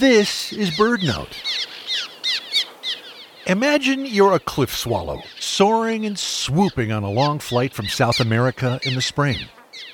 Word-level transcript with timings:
This 0.00 0.54
is 0.54 0.70
BirdNote. 0.70 1.68
Imagine 3.46 4.06
you're 4.06 4.32
a 4.32 4.40
cliff 4.40 4.74
swallow, 4.74 5.20
soaring 5.38 6.06
and 6.06 6.18
swooping 6.18 6.90
on 6.90 7.02
a 7.02 7.10
long 7.10 7.38
flight 7.38 7.74
from 7.74 7.88
South 7.88 8.18
America 8.18 8.80
in 8.84 8.94
the 8.94 9.02
spring. 9.02 9.36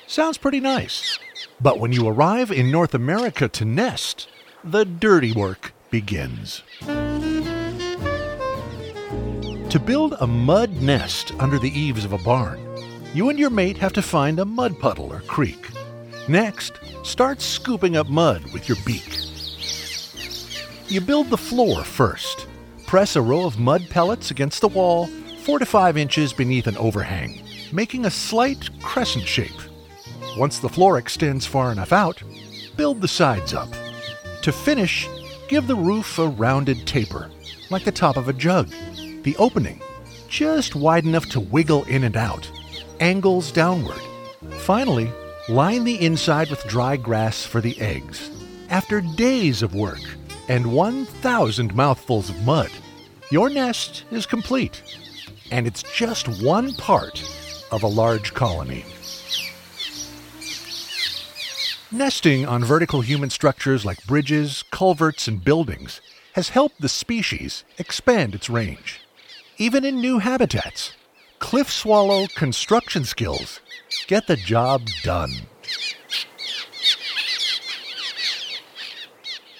Sounds 0.07 0.37
pretty 0.37 0.61
nice. 0.61 1.19
But 1.59 1.79
when 1.79 1.91
you 1.91 2.07
arrive 2.07 2.49
in 2.49 2.71
North 2.71 2.93
America 2.93 3.49
to 3.49 3.65
nest, 3.65 4.29
the 4.63 4.85
dirty 4.85 5.33
work 5.33 5.73
begins. 5.91 6.63
To 9.69 9.81
build 9.85 10.15
a 10.21 10.27
mud 10.27 10.81
nest 10.81 11.33
under 11.39 11.59
the 11.59 11.77
eaves 11.77 12.05
of 12.05 12.13
a 12.13 12.17
barn, 12.19 12.57
you 13.13 13.29
and 13.29 13.37
your 13.37 13.49
mate 13.49 13.77
have 13.79 13.93
to 13.93 14.01
find 14.01 14.39
a 14.39 14.45
mud 14.45 14.79
puddle 14.79 15.11
or 15.11 15.19
creek. 15.21 15.67
Next, 16.29 16.79
start 17.03 17.41
scooping 17.41 17.97
up 17.97 18.07
mud 18.07 18.53
with 18.53 18.69
your 18.69 18.77
beak. 18.85 19.28
You 20.89 21.01
build 21.01 21.29
the 21.29 21.37
floor 21.37 21.83
first. 21.83 22.47
Press 22.87 23.15
a 23.15 23.21
row 23.21 23.45
of 23.45 23.59
mud 23.59 23.83
pellets 23.91 24.31
against 24.31 24.61
the 24.61 24.67
wall, 24.67 25.05
4 25.43 25.59
to 25.59 25.65
5 25.65 25.97
inches 25.97 26.33
beneath 26.33 26.65
an 26.65 26.77
overhang, 26.77 27.43
making 27.71 28.05
a 28.05 28.09
slight 28.09 28.67
crescent 28.81 29.27
shape. 29.27 29.61
Once 30.35 30.57
the 30.57 30.67
floor 30.67 30.97
extends 30.97 31.45
far 31.45 31.71
enough 31.71 31.93
out, 31.93 32.23
build 32.75 33.01
the 33.01 33.07
sides 33.07 33.53
up. 33.53 33.69
To 34.41 34.51
finish, 34.51 35.07
give 35.47 35.67
the 35.67 35.75
roof 35.75 36.17
a 36.17 36.27
rounded 36.27 36.87
taper, 36.87 37.29
like 37.69 37.83
the 37.83 37.91
top 37.91 38.17
of 38.17 38.27
a 38.27 38.33
jug. 38.33 38.71
The 39.21 39.35
opening, 39.37 39.83
just 40.27 40.75
wide 40.75 41.05
enough 41.05 41.27
to 41.29 41.39
wiggle 41.39 41.83
in 41.83 42.03
and 42.03 42.17
out, 42.17 42.49
angles 42.99 43.51
downward. 43.51 44.01
Finally, 44.61 45.11
line 45.49 45.83
the 45.83 46.03
inside 46.03 46.49
with 46.49 46.65
dry 46.65 46.97
grass 46.97 47.45
for 47.45 47.61
the 47.61 47.79
eggs. 47.79 48.31
After 48.71 49.01
days 49.01 49.61
of 49.61 49.75
work 49.75 50.01
and 50.49 50.73
1,000 50.73 51.75
mouthfuls 51.75 52.29
of 52.29 52.43
mud, 52.43 52.71
your 53.31 53.49
nest 53.49 54.03
is 54.11 54.25
complete. 54.25 54.81
And 55.51 55.65
it's 55.65 55.83
just 55.83 56.27
one 56.43 56.73
part 56.73 57.23
of 57.71 57.83
a 57.83 57.87
large 57.87 58.33
colony. 58.33 58.83
Nesting 61.91 62.45
on 62.45 62.63
vertical 62.63 63.01
human 63.01 63.29
structures 63.29 63.85
like 63.85 64.05
bridges, 64.05 64.63
culverts, 64.71 65.27
and 65.27 65.43
buildings 65.43 66.01
has 66.33 66.49
helped 66.49 66.81
the 66.81 66.89
species 66.89 67.63
expand 67.77 68.35
its 68.35 68.49
range. 68.49 69.01
Even 69.57 69.83
in 69.83 69.99
new 69.99 70.19
habitats, 70.19 70.93
cliff 71.39 71.71
swallow 71.71 72.27
construction 72.35 73.05
skills 73.05 73.59
get 74.07 74.27
the 74.27 74.35
job 74.35 74.87
done. 75.03 75.31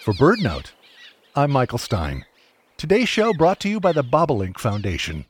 For 0.04 0.14
BirdNote, 0.14 0.72
I'm 1.36 1.52
Michael 1.52 1.78
Stein. 1.78 2.26
Today's 2.78 3.08
show 3.08 3.34
brought 3.34 3.60
to 3.60 3.70
you 3.70 3.80
by 3.80 3.92
the 3.92 4.04
Bobolink 4.04 4.58
Foundation 4.58 5.26